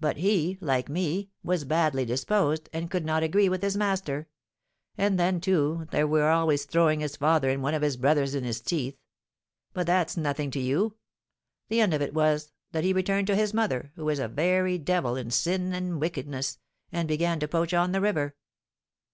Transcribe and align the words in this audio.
But 0.00 0.18
he, 0.18 0.58
like 0.60 0.90
me, 0.90 1.30
was 1.42 1.64
badly 1.64 2.04
disposed, 2.04 2.68
and 2.74 2.90
could 2.90 3.06
not 3.06 3.22
agree 3.22 3.48
with 3.48 3.62
his 3.62 3.74
master; 3.74 4.28
and 4.98 5.18
then, 5.18 5.40
too, 5.40 5.86
they 5.92 6.04
were 6.04 6.28
always 6.28 6.66
throwing 6.66 7.00
his 7.00 7.16
father 7.16 7.48
and 7.48 7.62
one 7.62 7.72
of 7.72 7.80
his 7.80 7.96
brothers 7.96 8.34
in 8.34 8.44
his 8.44 8.60
teeth. 8.60 8.98
But 9.72 9.86
that's 9.86 10.14
nothing 10.14 10.50
to 10.50 10.60
you. 10.60 10.96
The 11.70 11.80
end 11.80 11.94
of 11.94 12.02
it 12.02 12.12
was, 12.12 12.52
that 12.72 12.84
he 12.84 12.92
returned 12.92 13.28
to 13.28 13.34
his 13.34 13.54
mother, 13.54 13.92
who 13.96 14.06
is 14.10 14.18
a 14.18 14.28
very 14.28 14.76
devil 14.76 15.16
in 15.16 15.30
sin 15.30 15.72
and 15.72 16.02
wickedness, 16.02 16.58
and 16.92 17.08
began 17.08 17.40
to 17.40 17.48
poach 17.48 17.72
on 17.72 17.92
the 17.92 18.02
river. 18.02 18.36